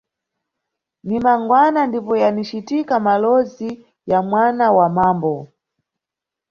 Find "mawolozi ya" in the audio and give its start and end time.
3.05-4.19